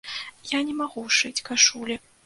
[0.53, 2.03] Я не магу шыць кашулі.